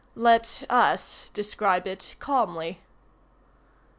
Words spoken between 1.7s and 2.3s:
it